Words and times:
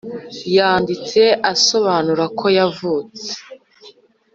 Yanditse 0.55 1.21
asobanura 1.51 2.23
ko 2.39 2.45
yavutse 2.57 3.29